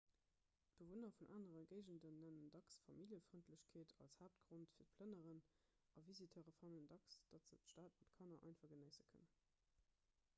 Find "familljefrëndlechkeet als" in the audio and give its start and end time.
2.85-4.15